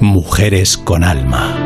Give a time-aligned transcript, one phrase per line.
[0.00, 1.56] Mujeres con alma.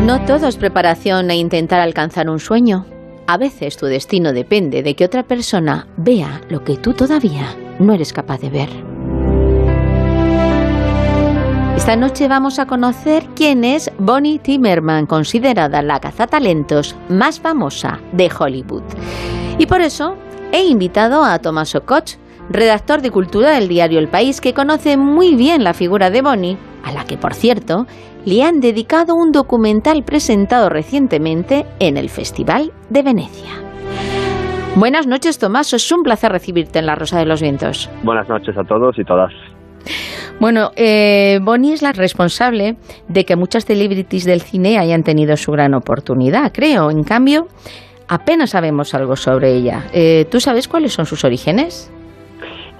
[0.00, 2.86] No todo es preparación e intentar alcanzar un sueño.
[3.26, 7.92] A veces tu destino depende de que otra persona vea lo que tú todavía no
[7.92, 8.70] eres capaz de ver.
[11.76, 18.30] Esta noche vamos a conocer quién es Bonnie Timmerman, considerada la cazatalentos más famosa de
[18.34, 18.84] Hollywood.
[19.58, 20.16] Y por eso
[20.52, 22.16] he invitado a Tomás Koch,
[22.50, 26.58] redactor de cultura del diario El País, que conoce muy bien la figura de Bonnie,
[26.84, 27.86] a la que, por cierto,
[28.24, 33.50] le han dedicado un documental presentado recientemente en el Festival de Venecia.
[34.76, 35.72] Buenas noches, Tomás.
[35.72, 37.88] Es un placer recibirte en La Rosa de los Vientos.
[38.02, 39.32] Buenas noches a todos y todas.
[40.40, 42.76] Bueno, eh, Bonnie es la responsable
[43.08, 46.90] de que muchas celebrities del cine hayan tenido su gran oportunidad, creo.
[46.90, 47.46] En cambio,
[48.08, 49.84] apenas sabemos algo sobre ella.
[49.92, 51.92] Eh, ¿Tú sabes cuáles son sus orígenes?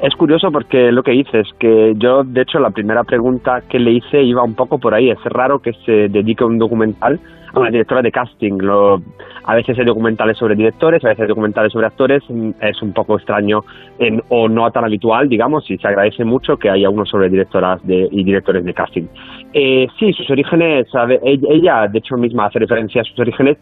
[0.04, 3.92] Es curioso porque lo que dices, que yo, de hecho, la primera pregunta que le
[3.92, 5.08] hice iba un poco por ahí.
[5.08, 7.18] Es raro que se dedique un documental
[7.54, 8.58] a una directora de casting.
[8.58, 9.00] Lo,
[9.44, 12.22] a veces hay documentales sobre directores, a veces hay documentales sobre actores.
[12.60, 13.64] Es un poco extraño
[13.98, 17.82] en, o no tan habitual, digamos, y se agradece mucho que haya uno sobre directoras
[17.86, 19.04] de, y directores de casting.
[19.54, 20.86] Eh, sí, sus orígenes,
[21.22, 23.56] ella, de hecho, misma hace referencia a sus orígenes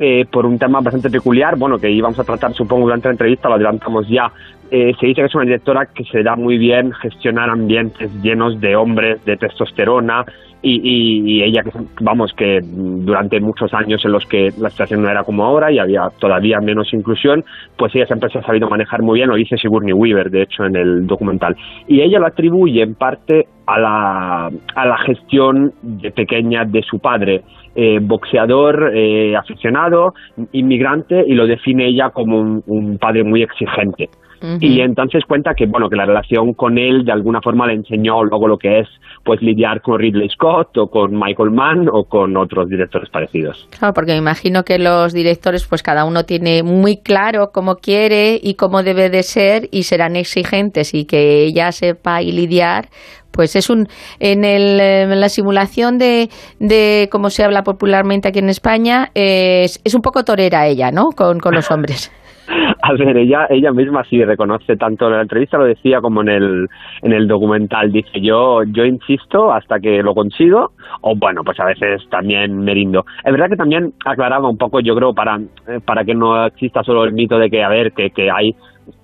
[0.00, 3.48] eh, por un tema bastante peculiar, bueno, que íbamos a tratar, supongo, durante la entrevista,
[3.48, 4.32] lo adelantamos ya.
[4.74, 8.58] Eh, se dice que es una directora que se da muy bien gestionar ambientes llenos
[8.58, 10.24] de hombres, de testosterona,
[10.62, 11.62] y, ella,
[12.00, 15.78] vamos, que durante muchos años en los que la situación no era como ahora y
[15.78, 17.44] había todavía menos inclusión,
[17.76, 20.64] pues ella siempre se ha sabido manejar muy bien, lo dice Sigourney Weaver, de hecho,
[20.64, 21.56] en el documental.
[21.88, 26.98] Y ella lo atribuye en parte a la, a la gestión de pequeña de su
[26.98, 27.42] padre
[27.74, 30.14] eh, boxeador eh, aficionado,
[30.52, 34.10] inmigrante, y lo define ella como un, padre muy exigente.
[34.60, 38.22] Y entonces cuenta que bueno que la relación con él de alguna forma le enseñó
[38.24, 38.88] luego lo que es
[39.24, 43.68] pues lidiar con Ridley Scott o con Michael Mann o con otros directores parecidos.
[43.78, 48.38] Claro, porque me imagino que los directores pues cada uno tiene muy claro cómo quiere
[48.42, 52.88] y cómo debe de ser y serán exigentes y que ella sepa y lidiar
[53.32, 53.88] pues es un
[54.20, 56.28] en, el, en la simulación de,
[56.60, 61.10] de como se habla popularmente aquí en España es, es un poco torera ella, ¿no?
[61.16, 62.12] Con, con los hombres.
[62.82, 66.28] A ver, ella, ella misma sí reconoce tanto en la entrevista lo decía como en
[66.28, 66.68] el,
[67.02, 67.92] en el documental.
[67.92, 72.74] Dice yo, yo insisto hasta que lo consigo, o bueno, pues a veces también me
[72.74, 73.04] rindo.
[73.24, 75.40] Es verdad que también aclaraba un poco, yo creo, para,
[75.84, 78.54] para que no exista solo el mito de que, a ver, que, que hay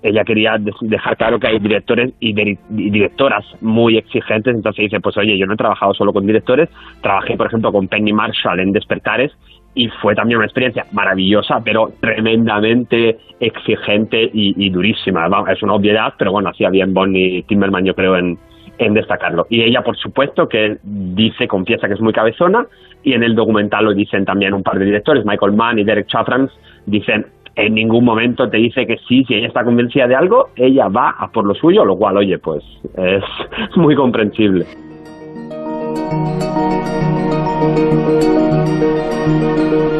[0.03, 2.33] ella quería dejar claro que hay directores y,
[2.69, 6.69] directoras muy exigentes, entonces dice, pues oye, yo no he trabajado solo con directores,
[7.01, 9.31] trabajé por ejemplo con Penny Marshall en Despertares
[9.75, 15.29] y fue también una experiencia maravillosa, pero tremendamente exigente y, durísima.
[15.51, 18.37] es una obviedad, pero bueno, hacía bien Bonnie Timmerman yo creo en,
[18.77, 19.45] en destacarlo.
[19.49, 22.65] Y ella, por supuesto, que dice, confiesa que es muy cabezona,
[23.03, 26.07] y en el documental lo dicen también un par de directores, Michael Mann y Derek
[26.07, 26.51] Chaffrans,
[26.85, 27.25] dicen,
[27.55, 31.11] en ningún momento te dice que sí, si ella está convencida de algo, ella va
[31.11, 32.63] a por lo suyo, lo cual, oye, pues
[32.95, 33.23] es
[33.75, 34.65] muy comprensible.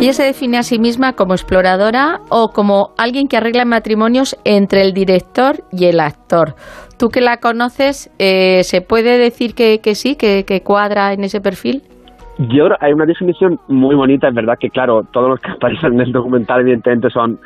[0.01, 4.81] Ella se define a sí misma como exploradora o como alguien que arregla matrimonios entre
[4.81, 6.55] el director y el actor.
[6.97, 11.83] Tú que la conoces, eh, ¿se puede decir que, sí, que, cuadra en ese perfil?
[12.37, 16.01] Yo hay una definición muy bonita, es verdad que claro, todos los que aparecen en
[16.01, 17.37] el documental evidentemente son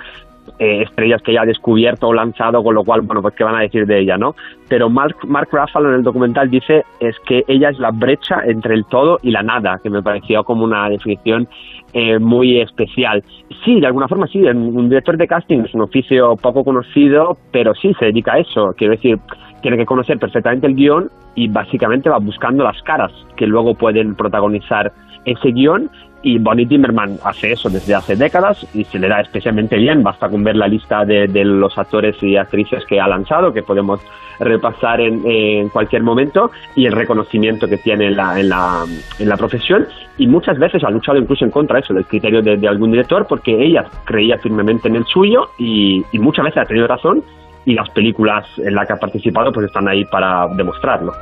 [0.60, 3.56] eh, estrellas que ella ha descubierto o lanzado, con lo cual, bueno, pues qué van
[3.56, 4.36] a decir de ella, ¿no?
[4.70, 8.76] Pero Mark, Mark Ruffalo en el documental dice es que ella es la brecha entre
[8.76, 11.48] el todo y la nada, que me pareció como una definición
[11.94, 13.24] eh, muy especial.
[13.64, 17.74] Sí, de alguna forma sí, un director de casting es un oficio poco conocido, pero
[17.76, 19.20] sí se dedica a eso, quiero decir,
[19.62, 24.16] tiene que conocer perfectamente el guion y básicamente va buscando las caras que luego pueden
[24.16, 24.92] protagonizar
[25.26, 25.90] ese guion
[26.24, 30.02] y Bonnie Timmerman hace eso desde hace décadas y se le da especialmente bien.
[30.02, 34.00] Basta con ver la lista de, los actores y actrices que ha lanzado, que podemos
[34.40, 38.86] repasar en, cualquier momento, y el reconocimiento que tiene en la, en, la,
[39.20, 39.86] en la profesión.
[40.18, 43.28] Y muchas veces ha luchado incluso en contra de eso, del criterio de, algún director,
[43.28, 47.24] porque ella creía firmemente en el suyo y, y muchas veces ha tenido razón
[47.66, 51.14] y las películas en las que ha participado pues están ahí para demostrarlo.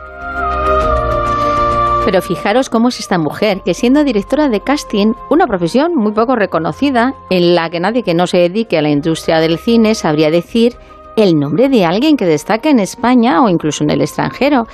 [2.03, 6.35] Pero fijaros cómo es esta mujer, que siendo directora de casting, una profesión muy poco
[6.35, 10.31] reconocida, en la que nadie que no se dedique a la industria del cine sabría
[10.31, 10.75] decir
[11.15, 14.65] el nombre de alguien que destaque en España o incluso en el extranjero.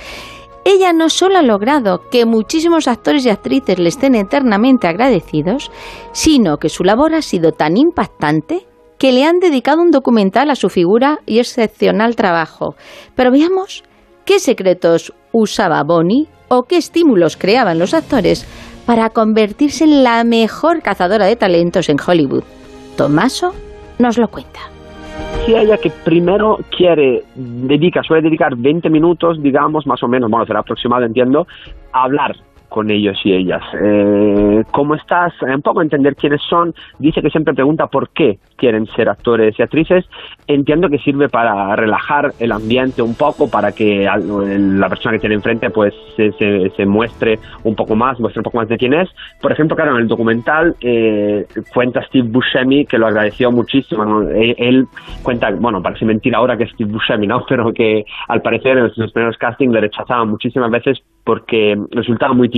[0.64, 5.70] Ella no solo ha logrado que muchísimos actores y actrices le estén eternamente agradecidos,
[6.12, 8.66] sino que su labor ha sido tan impactante
[8.98, 12.74] que le han dedicado un documental a su figura y excepcional trabajo.
[13.14, 13.84] Pero veamos
[14.28, 18.46] ¿Qué secretos usaba Bonnie o qué estímulos creaban los actores
[18.86, 22.44] para convertirse en la mejor cazadora de talentos en Hollywood?
[22.96, 23.54] Tomaso
[23.98, 24.60] nos lo cuenta
[25.48, 30.44] si ella que primero quiere, dedica, suele dedicar 20 minutos, digamos, más o menos, bueno,
[30.44, 31.46] será aproximado, entiendo,
[31.92, 32.36] a hablar
[32.68, 33.62] con ellos y ellas.
[33.80, 35.32] Eh, ¿Cómo estás?
[35.42, 36.74] Un poco entender quiénes son.
[36.98, 40.04] Dice que siempre pregunta por qué quieren ser actores y actrices.
[40.46, 45.36] Entiendo que sirve para relajar el ambiente un poco, para que la persona que tiene
[45.36, 49.08] enfrente pues se, se, muestre un poco más, muestre un poco más de quién es.
[49.40, 54.22] Por ejemplo, claro, en el documental eh, cuenta Steve Buscemi que lo agradeció muchísimo.
[54.30, 54.86] Él,
[55.22, 57.44] cuenta, bueno, parece mentira ahora que Steve Buscemi, ¿no?
[57.48, 62.48] Pero que al parecer en los primeros castings le rechazaban muchísimas veces porque resultaba muy
[62.48, 62.57] tímido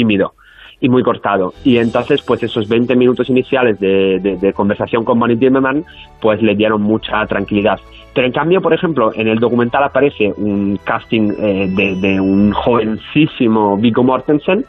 [0.81, 1.53] y muy cortado.
[1.65, 5.85] Y entonces, pues esos 20 minutos iniciales de, conversación con Bonnie Zimmerman,
[6.21, 7.79] pues le dieron mucha tranquilidad.
[8.15, 13.77] Pero en cambio, por ejemplo, en el documental aparece un casting eh, de, un jovencísimo
[13.77, 14.65] Viggo Mortensen,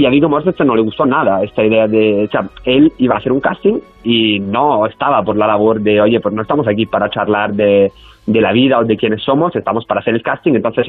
[0.00, 3.16] y a Viggo Mortensen no le gustó nada esta idea de, o sea, él iba
[3.16, 6.66] a hacer un casting y no estaba por la labor de, oye, pues no estamos
[6.66, 7.92] aquí para charlar de,
[8.26, 10.86] de la vida o de quiénes somos, estamos para hacer el casting, entonces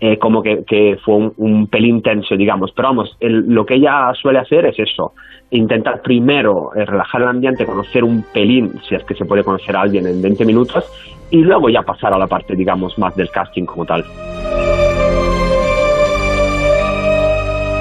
[0.00, 2.72] eh, como que, fue un, pelín tenso, digamos.
[2.74, 5.12] Pero vamos, lo que ella suele hacer es eso,
[5.50, 9.76] intentar primero eh, relajar el ambiente, conocer un pelín, si es que se puede conocer
[9.76, 10.84] a alguien en 20 minutos,
[11.30, 14.02] y luego ya pasar a la parte, digamos, más del casting como tal.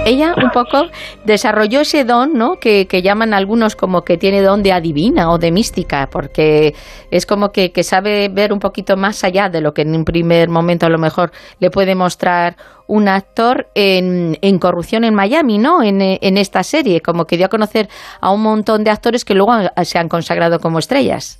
[0.09, 0.87] Ella un poco
[1.25, 2.59] desarrolló ese don, ¿no?
[2.59, 6.73] Que, llaman algunos como que tiene don de adivina o de mística, porque
[7.11, 10.49] es como que, sabe ver un poquito más allá de lo que en un primer
[10.49, 12.55] momento a lo mejor le puede mostrar
[12.87, 15.83] un actor en, corrupción en Miami, ¿no?
[15.83, 17.87] En, en, esta serie, como que dio a conocer
[18.19, 19.53] a un montón de actores que luego
[19.83, 21.39] se han consagrado como estrellas.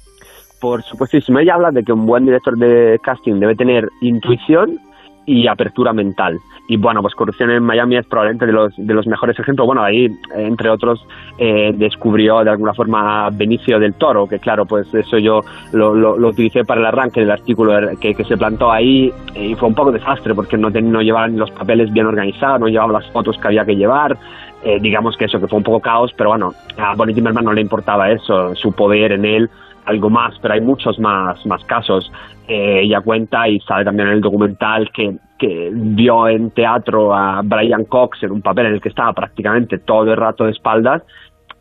[0.59, 4.79] Por supuestísimo, ella habla de que un buen director de casting debe tener intuición
[5.25, 6.39] y apertura mental.
[6.67, 9.65] Y bueno, pues Corrupción en Miami es probablemente de los, de los mejores ejemplos.
[9.65, 11.05] Bueno, ahí, entre otros,
[11.37, 16.27] eh, descubrió de alguna forma Benicio del Toro, que claro, pues eso yo lo, lo,
[16.27, 19.91] utilicé para el arranque del artículo que, que, se plantó ahí y fue un poco
[19.91, 23.65] desastre porque no, no llevaban los papeles bien organizados, no llevaban las fotos que había
[23.65, 24.17] que llevar.
[24.63, 27.53] Eh, digamos que eso, que fue un poco caos, pero bueno, a Bonnie Timmerman no
[27.53, 29.49] le importaba eso, su poder en él
[29.89, 32.11] algo más, pero hay muchos más, más casos.
[32.47, 37.41] Eh, ella cuenta y sabe también en el documental que, que vio en teatro a
[37.43, 41.03] Brian Cox en un papel en el que estaba prácticamente todo el rato de espaldas,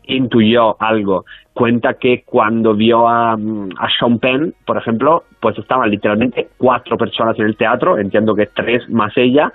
[0.05, 1.25] intuyó algo.
[1.53, 7.37] Cuenta que cuando vio a, a Sean Penn, por ejemplo, pues estaban literalmente cuatro personas
[7.39, 9.51] en el teatro, entiendo que tres más ella,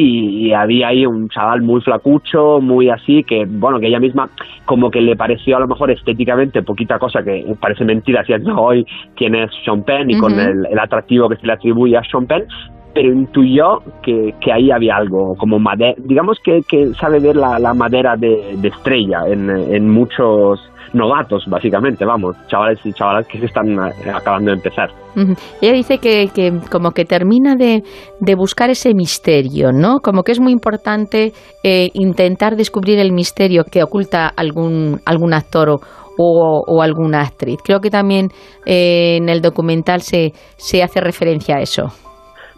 [0.00, 4.30] y, había ahí un chaval muy flacucho, muy así, que bueno, que ella misma
[4.64, 8.86] como que le pareció a lo mejor estéticamente poquita cosa que parece mentira siendo hoy
[9.16, 12.44] quién es Sean Penn y con el, atractivo que se le atribuye a Sean Penn,
[12.94, 17.58] pero intuyó que, que ahí había algo como madera, digamos que, que sabe ver la,
[17.58, 20.60] la madera de, de estrella en, en muchos
[20.94, 24.90] novatos, básicamente, vamos, chavales y chavalas que se están eh, acabando de empezar.
[25.60, 27.82] Ella dice que, que, como que termina de,
[28.20, 29.98] de, buscar ese misterio, ¿no?
[29.98, 31.32] Como que es muy importante
[31.64, 35.80] eh, intentar descubrir el misterio que oculta algún, algún actor o,
[36.66, 37.58] o, alguna actriz.
[37.64, 38.28] Creo que también
[38.64, 41.88] eh, en el documental se, se hace referencia a eso.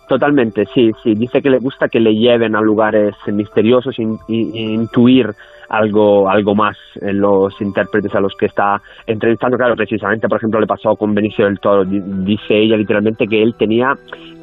[0.09, 1.15] Totalmente, sí, sí.
[1.15, 5.35] Dice que le gusta que le lleven a lugares misteriosos e intuir
[5.71, 9.57] algo, algo más en los intérpretes a los que está entrevistando.
[9.57, 11.85] Claro, precisamente, por ejemplo, le pasó con Benicio del Toro.
[11.85, 13.95] Dice ella literalmente que él tenía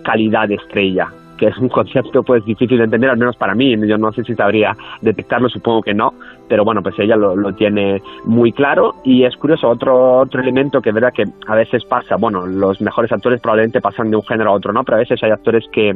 [0.03, 3.75] calidad de estrella que es un concepto pues difícil de entender, al menos para mí,
[3.87, 6.13] yo no sé si sabría detectarlo, supongo que no,
[6.47, 10.91] pero bueno, pues ella lo, tiene muy claro y es curioso, otro, otro elemento que
[10.91, 14.53] verdad que a veces pasa, bueno, los mejores actores probablemente pasan de un género a
[14.53, 14.83] otro, ¿no?
[14.83, 15.93] Pero a veces hay actores que,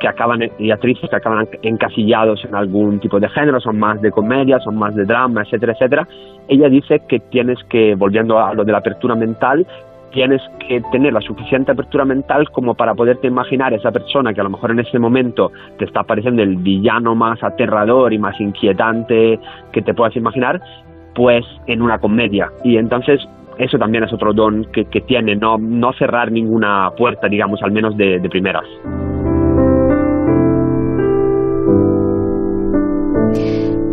[0.00, 4.10] que acaban, y actrices que acaban encasillados en algún tipo de género, son más de
[4.10, 6.08] comedia, son más de drama, etcétera, etcétera.
[6.48, 9.66] Ella dice que tienes que, volviendo a lo de la apertura mental,
[10.16, 14.44] tienes que tener la suficiente apertura mental como para poderte imaginar esa persona que a
[14.44, 19.38] lo mejor en ese momento te está pareciendo el villano más aterrador y más inquietante
[19.72, 20.58] que te puedas imaginar,
[21.14, 22.50] pues en una comedia.
[22.64, 23.20] Y entonces
[23.58, 27.94] eso también es otro don que, tiene, no, no cerrar ninguna puerta, digamos, al menos
[27.98, 28.64] de, de primeras.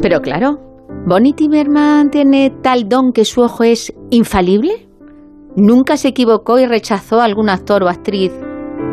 [0.02, 0.58] Pero claro,
[1.06, 4.88] ¿Bonnie Timerman tiene tal don que su ojo es infalible?
[5.56, 8.32] ¿Nunca se equivocó y rechazó a algún actor o actriz.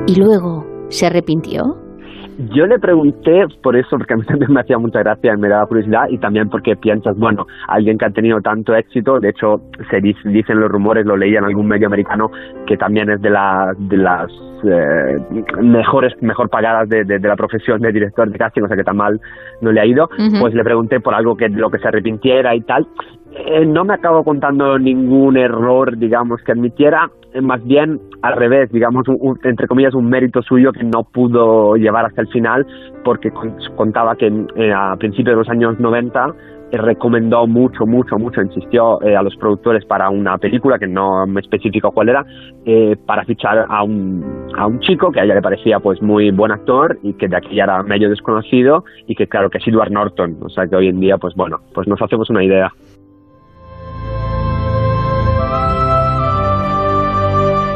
[0.07, 1.79] Y luego se arrepintió?
[2.55, 5.49] Yo le pregunté por eso, porque a mí también me hacía mucha gracia y me
[5.49, 9.61] daba curiosidad, y también porque piensas, bueno, alguien que ha tenido tanto éxito, de hecho,
[9.91, 12.31] se dicen los rumores, lo leía en algún medio americano,
[12.67, 14.31] que también es de, la, de las
[14.65, 15.17] eh,
[15.63, 18.97] mejores, mejor pagadas de, de, la profesión de director de casting, o sea que tan
[18.97, 19.21] mal
[19.61, 20.09] no le ha ido,
[20.41, 22.87] pues le pregunté por algo que lo que se arrepintiera y tal,
[23.33, 28.71] eh, no me acabo contando ningún error, digamos, que admitiera, eh, más bien al revés,
[28.73, 29.07] digamos,
[29.45, 32.67] entre comillas, un mérito suyo que no pudo llevar hasta el final,
[33.05, 33.31] porque
[33.77, 36.35] contaba que eh, a principios de los años 90
[36.73, 41.91] recomendó mucho, mucho, mucho, insistió a los productores para una película que no me especificó
[41.91, 42.25] cuál era,
[43.07, 46.53] para fichar a un, a un chico que a ella le parecía pues muy buen
[46.53, 49.91] actor y que de aquí ya era medio desconocido y que claro que es Edward
[49.91, 52.71] Norton, o sea que hoy en día pues bueno, pues nos hacemos una idea.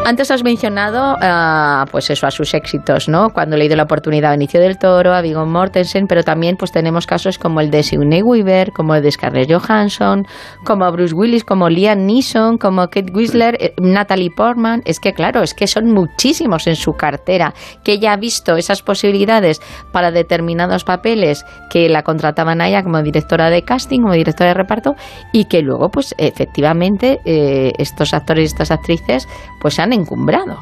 [0.07, 3.31] Antes has mencionado, uh, pues eso, a sus éxitos, ¿no?
[3.31, 6.73] Cuando le he la oportunidad a Inicio del Toro, a Viggo Mortensen, pero también pues
[6.73, 10.27] tenemos casos como el de Sigourney Weaver, como el de Scarlett Johansson,
[10.63, 14.83] como Bruce Willis, como Liam Neeson, como Kate Winslet, eh, Natalie Portman.
[14.85, 18.83] Es que claro, es que son muchísimos en su cartera, que ella ha visto esas
[18.83, 24.49] posibilidades para determinados papeles que la contrataban a ella como directora de casting, como directora
[24.49, 24.97] de reparto,
[25.33, 29.27] y que luego, pues efectivamente, eh, estos actores y estas actrices,
[29.61, 30.59] pues han encumbrado.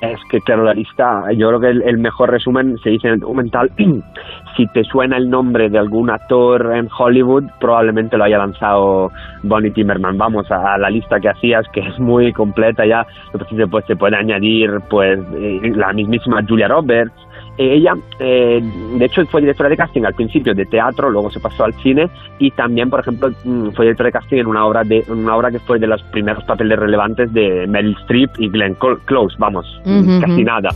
[0.00, 3.20] Es que, claro, la lista, yo creo que el, mejor resumen se dice en el
[3.20, 3.70] documental.
[4.56, 9.10] si te suena el nombre de algún actor en Hollywood, probablemente lo haya lanzado
[9.42, 10.18] Bonnie Timmerman.
[10.18, 13.06] Vamos a, la lista que hacías, que es muy completa ya.
[13.32, 17.14] Pues, se puede añadir pues eh, la mismísima Julia Roberts,
[17.56, 18.60] ella, eh,
[18.96, 22.08] de hecho, fue directora de casting al principio de teatro, luego se pasó al cine
[22.38, 25.50] y también, por ejemplo, mm, fue directora de casting en una obra de una obra
[25.50, 30.44] que fue de los primeros papeles relevantes de Meryl Streep y Glenn Close, vamos, casi
[30.44, 30.70] nada.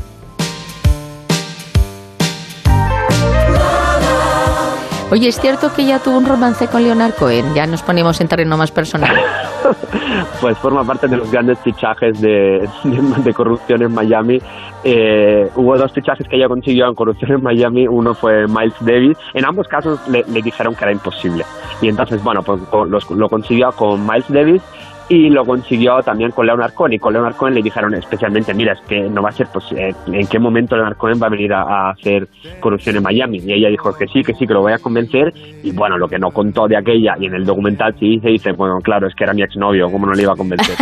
[5.10, 7.54] Oye, ¿es cierto que ella tuvo un romance con Leonard Cohen?
[7.54, 9.16] Ya nos ponemos en terreno más personal.
[10.40, 12.68] pues forma parte de los grandes fichajes de,
[13.24, 14.40] de, corrupción en Miami.
[14.84, 17.86] Eh, hubo dos fichajes que ella consiguió en corrupción en Miami.
[17.86, 19.16] Uno fue Miles Davis.
[19.34, 21.44] En ambos casos le, dijeron que era imposible.
[21.80, 24.62] Y entonces, bueno, pues lo consiguió con Miles Davis
[25.08, 28.74] y lo consiguió también con Leonard Cohen y con Leonard Cohen le dijeron especialmente mira
[28.74, 31.52] es que no va a ser pues en qué momento Leonard Cohen va a venir
[31.52, 32.28] a, hacer
[32.60, 35.32] corrupción en Miami y ella dijo que sí que sí que lo voy a convencer
[35.62, 38.52] y bueno lo que no contó de aquella y en el documental sí dice dice
[38.52, 40.76] bueno claro es que era mi exnovio cómo no le iba a convencer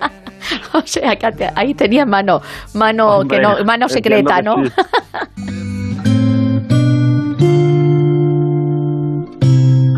[0.72, 2.40] o sea que ahí tenía mano
[2.74, 4.56] mano que no mano secreta no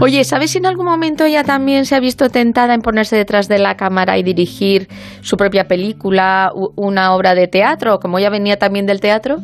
[0.05, 3.47] Oye, ¿sabes si en algún momento ella también se ha visto tentada en ponerse detrás
[3.49, 4.89] de la cámara y dirigir
[5.21, 9.37] su propia película, una obra de teatro, como ella venía también del teatro?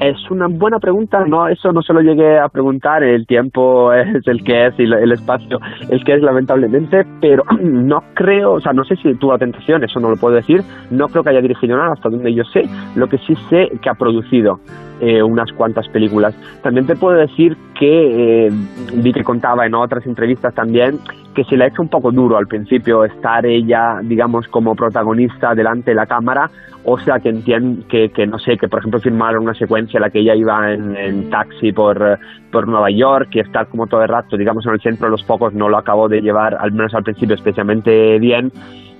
[0.00, 4.26] Es una buena pregunta, no, eso no se lo llegué a preguntar, el tiempo es
[4.26, 8.72] el que es y el espacio el que es lamentablemente, pero no creo, o sea,
[8.72, 11.76] no sé si tuvo tentación, eso no lo puedo decir, no creo que haya dirigido
[11.76, 12.64] nada hasta donde yo sé,
[12.96, 14.58] lo que sí sé que ha producido
[15.04, 16.32] eh, unas cuantas películas.
[16.62, 18.50] También te puedo decir que eh,
[18.94, 21.00] vi que contaba en otras entrevistas también
[21.34, 25.56] que se le ha hecho un poco duro al principio estar ella, digamos, como protagonista
[25.56, 26.48] delante de la cámara,
[26.84, 30.02] o sea que entiendo que, que no sé, que por ejemplo firmaron una secuencia en
[30.02, 32.18] la que ella iba en, taxi por,
[32.52, 35.24] por Nueva York y estar como todo el rato, digamos, en el centro de los
[35.24, 38.52] focos no lo acabó de llevar, al menos al principio, especialmente bien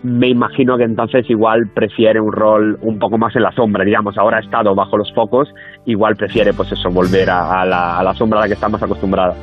[0.02, 4.18] me imagino que entonces igual prefiere un rol un poco más en la sombra, digamos,
[4.18, 5.48] ahora ha estado bajo los focos,
[5.86, 8.82] igual prefiere pues eso, volver a, la, a la sombra a la que está más
[8.82, 9.34] acostumbrada.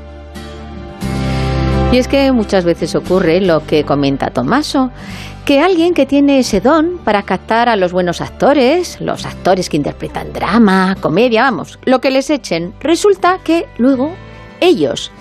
[1.92, 4.92] Y es que muchas veces ocurre lo que comenta Tomaso,
[5.44, 9.78] que alguien que tiene ese don para captar a los buenos actores, los actores que
[9.78, 14.12] interpretan drama, comedia, vamos, lo que les echen, resulta que luego
[14.62, 15.12] ellos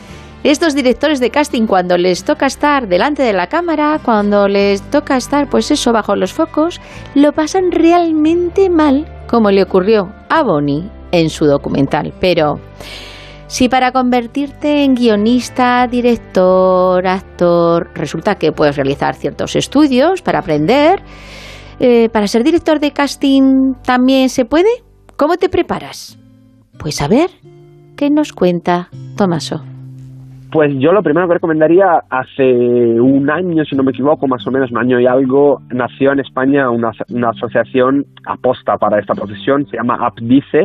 [0.45, 5.17] estos directores de casting cuando les toca estar delante de la cámara, cuando les toca
[5.17, 6.81] estar pues eso bajo los focos,
[7.15, 12.15] lo pasan realmente mal, como le ocurrió a Bonnie en su documental.
[12.21, 12.61] Pero
[13.49, 21.03] si para convertirte en guionista, director, actor, resulta que puedes realizar ciertos estudios para aprender,
[21.81, 24.69] eh, para ser director de casting también se puede.
[25.17, 26.19] ¿Cómo te preparas?
[26.79, 27.31] Pues a ver,
[27.97, 29.65] ¿qué nos cuenta Tomaso?
[30.51, 34.51] Pues yo lo primero que recomendaría, hace un año, si no me equivoco, más o
[34.51, 36.91] menos un año y algo, nació en España una,
[37.29, 40.65] asociación aposta para esta profesión, se llama APDICE,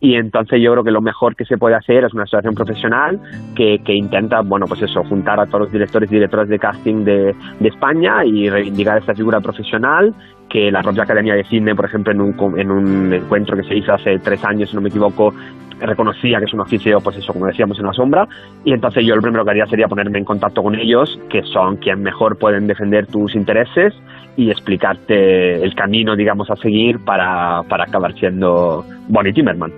[0.00, 3.18] y entonces yo creo que lo mejor que se puede hacer es una asociación profesional
[3.56, 7.02] que, que intenta, bueno, pues eso, juntar a todos los directores y directoras de casting
[7.04, 10.14] de, de España y reivindicar esta figura profesional
[10.48, 13.74] que la propia Academia de Cine, por ejemplo, en un, en un encuentro que se
[13.74, 15.34] hizo hace tres años, si no me equivoco,
[15.80, 18.28] reconocía que es un oficio, pues eso, como decíamos, en la sombra,
[18.64, 21.76] y entonces yo lo primero que haría sería ponerme en contacto con ellos, que son
[21.76, 23.94] quien mejor pueden defender tus intereses
[24.36, 29.72] y explicarte el camino, digamos, a seguir para, para acabar siendo Bonnie Timmerman.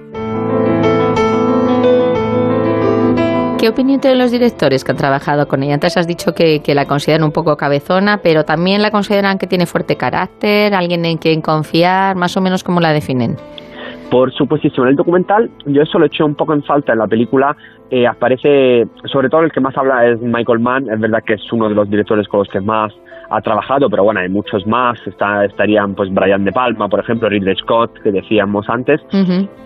[3.61, 5.75] ¿Qué opinión tienen los directores que han trabajado con ella?
[5.75, 9.47] Antes has dicho que, que, la consideran un poco cabezona, pero también la consideran que
[9.47, 13.37] tiene fuerte carácter, alguien en quien confiar, más o menos cómo la definen.
[14.11, 17.07] Por su posición el documental, yo eso lo eché un poco en falta en la
[17.07, 17.57] película.
[17.90, 21.52] Eh, aparece, sobre todo el que más habla es Michael Mann, es verdad que es
[21.52, 22.93] uno de los directores con los que más
[23.31, 27.29] ha trabajado, pero bueno, hay muchos más, Está, estarían pues Brian De Palma, por ejemplo,
[27.29, 29.01] Ridley Scott, que decíamos antes,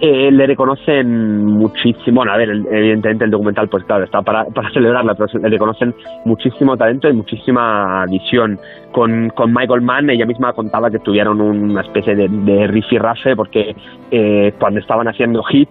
[0.00, 4.70] eh, le reconocen muchísimo, bueno, a ver, evidentemente el documental pues claro, está para, para
[4.70, 5.94] celebrarla, pero le reconocen
[6.24, 8.58] muchísimo talento y muchísima visión.
[8.92, 13.74] Con, con Michael Mann, ella misma contaba que tuvieron una especie de, de rifirrafe porque
[14.10, 15.68] eh, cuando estaban haciendo Hit,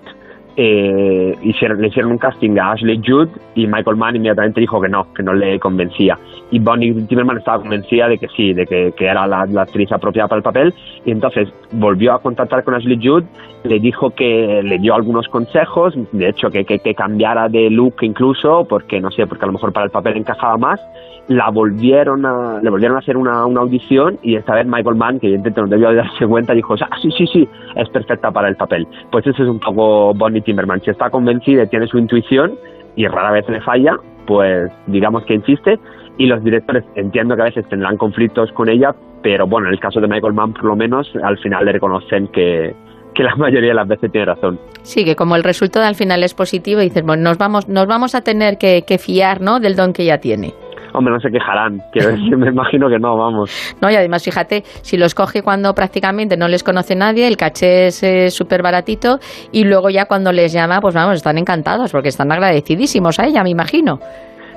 [0.56, 4.90] eh, hicieron, le hicieron un casting a Ashley Judd y Michael Mann inmediatamente dijo que
[4.90, 6.18] no, que no le convencía.
[6.52, 9.92] Y Bonnie Timmerman estaba convencida de que sí, de que, que era la, la, actriz
[9.92, 10.74] apropiada para el papel.
[11.06, 13.24] Y entonces volvió a contactar con Ashley Judd,
[13.64, 17.96] le dijo que le dio algunos consejos, de hecho que, que, que cambiara de look
[18.02, 20.80] incluso, porque no sé, porque a lo mejor para el papel encajaba más
[21.28, 25.20] la volvieron a, le volvieron a hacer una, una audición y esta vez Michael Mann,
[25.20, 28.56] que evidentemente no debió darse cuenta, dijo, ah, sí, sí, sí, es perfecta para el
[28.56, 28.88] papel.
[29.12, 30.82] Pues eso es un poco Bonnie Timmerman.
[30.82, 32.54] Si está convencida tiene su intuición
[32.96, 35.80] y rara vez le falla, pues digamos que insiste
[36.18, 39.80] y los directores entiendo que a veces tendrán conflictos con ella, pero bueno, en el
[39.80, 42.76] caso de Michael Mann por lo menos al final le reconocen que,
[43.16, 44.60] que la mayoría de las veces tiene razón.
[44.82, 48.14] Sí, que como el resultado al final es positivo, dices, bueno, nos vamos, nos vamos
[48.14, 49.60] a tener que, que fiar ¿no?
[49.60, 50.54] del don que ella tiene.
[50.94, 53.76] Hombre, no se quejarán, quiero decir, me imagino que no, vamos.
[53.82, 57.88] No, y además, fíjate, si los coge cuando prácticamente no les conoce nadie, el caché
[57.88, 59.18] es súper baratito,
[59.52, 63.44] y luego ya cuando les llama, pues vamos, están encantados, porque están agradecidísimos a ella,
[63.44, 64.00] me imagino.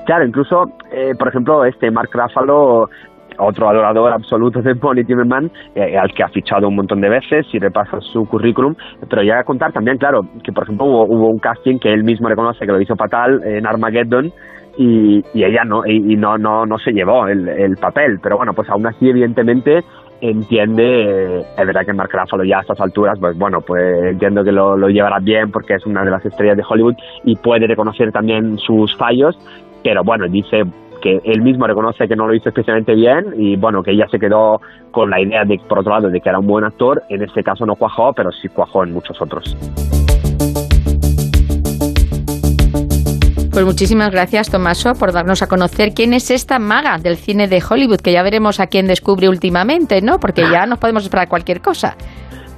[0.05, 2.89] Claro, incluso, eh, por ejemplo, este Mark Ruffalo
[3.39, 7.47] otro adorador absoluto de Bonnie Timmerman, eh, al que ha fichado un montón de veces
[7.53, 8.75] y repasa su currículum,
[9.09, 12.05] pero llega a contar también, claro, que por ejemplo hubo, hubo, un casting que él
[12.05, 14.33] mismo reconoce que lo hizo fatal en Armageddon
[14.77, 18.37] y, y ella no, y, y, no, no, no se llevó el, el papel, pero
[18.37, 19.83] bueno, pues aún así evidentemente
[20.21, 24.53] entiende, es verdad que Mark Ruffalo ya a estas alturas, pues bueno, pues entiendo que
[24.53, 28.13] lo, lo llevará bien porque es una de las estrellas de Hollywood y puede reconocer
[28.13, 29.39] también sus fallos,
[29.83, 30.63] pero bueno, dice
[31.03, 34.19] que él mismo reconoce que no lo hizo especialmente bien y bueno, que ella se
[34.19, 34.61] quedó
[34.91, 37.43] con la idea de, por otro lado, de que era un buen actor, en este
[37.43, 39.57] caso no cuajó, pero sí cuajó en muchos otros.
[43.57, 47.63] Pues muchísimas gracias, Tomaso, por darnos a conocer quién es esta maga del cine de
[47.67, 50.21] Hollywood, que ya veremos a quién descubre últimamente, ¿no?
[50.21, 51.97] Porque ya nos podemos esperar cualquier cosa.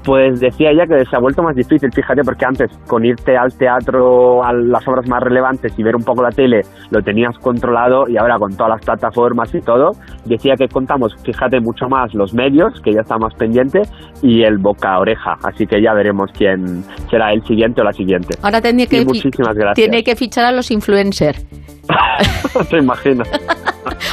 [0.09, 3.53] Pues decía ella que se ha vuelto más difícil, fíjate, porque antes con irte al
[3.59, 8.09] teatro, a las obras más relevantes y ver un poco la tele, lo tenías controlado
[8.09, 9.91] y ahora con todas las plataformas y todo,
[10.25, 13.83] decía que contamos, fíjate, mucho más los medios, que ya está más pendiente,
[14.23, 17.93] y el boca a oreja, así que ya veremos quién será el siguiente o la
[17.93, 18.35] siguiente.
[18.43, 19.75] Ahora tiene que, muchísimas gracias.
[19.75, 21.47] Tiene que fichar a los influencers.
[22.71, 23.25] Te imagino.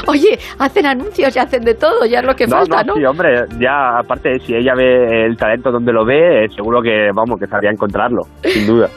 [0.08, 3.00] Oye, hacen anuncios y hacen de todo, ya es lo que no, falta, no, ¿no?
[3.00, 7.40] Sí, hombre, ya aparte, si ella ve el talento donde lo ve, seguro que, vamos,
[7.40, 8.90] que sabría encontrarlo, sin duda.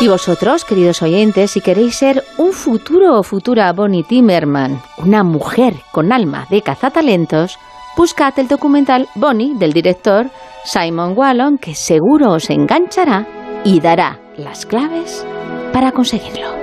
[0.00, 5.74] Y vosotros, queridos oyentes, si queréis ser un futuro o futura Bonnie Timmerman, una mujer
[5.92, 7.56] con alma de cazatalentos,
[7.96, 10.26] buscad el documental Bonnie del director
[10.64, 13.26] Simon Wallon, que seguro os enganchará
[13.64, 15.24] y dará las claves
[15.72, 16.61] para conseguirlo.